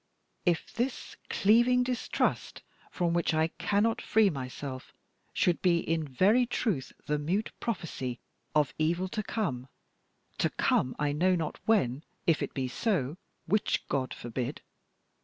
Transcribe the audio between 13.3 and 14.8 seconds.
(which God forbid!)